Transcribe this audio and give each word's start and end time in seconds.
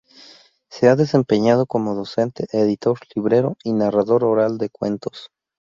Se 0.71 0.89
ha 0.89 0.95
desempeñado 0.95 1.67
como 1.67 1.93
docente, 1.93 2.47
editor, 2.53 2.97
librero 3.15 3.55
y 3.63 3.73
narrador 3.73 4.23
oral 4.23 4.57
de 4.57 4.71
cuentos. 4.71 5.29